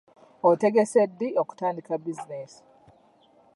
Otegese 0.49 1.01
ddi 1.09 1.27
okutandika 1.41 1.93
bizinensi? 2.03 2.59